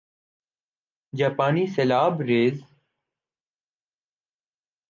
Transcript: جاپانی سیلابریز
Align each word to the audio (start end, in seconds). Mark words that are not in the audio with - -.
جاپانی 1.13 1.67
سیلابریز 1.67 2.63